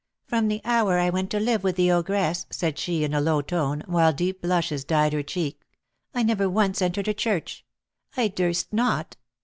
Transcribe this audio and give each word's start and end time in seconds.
"From 0.25 0.47
the 0.47 0.61
hour 0.65 0.97
I 0.97 1.11
went 1.11 1.29
to 1.29 1.39
live 1.39 1.63
with 1.63 1.75
the 1.75 1.91
ogress," 1.91 2.47
said 2.49 2.79
she, 2.79 3.03
in 3.03 3.13
a 3.13 3.21
low 3.21 3.43
tone, 3.43 3.83
while 3.85 4.11
deep 4.11 4.41
blushes 4.41 4.83
dyed 4.83 5.13
her 5.13 5.21
cheek, 5.21 5.61
"I 6.11 6.23
never 6.23 6.49
once 6.49 6.81
entered 6.81 7.07
a 7.07 7.13
church, 7.13 7.63
I 8.17 8.29
durst 8.29 8.73
not. 8.73 9.15